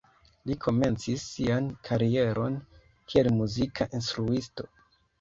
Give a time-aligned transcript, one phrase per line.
[0.51, 2.59] Li komencis sian karieron
[2.89, 4.73] kiel muzika instruisto.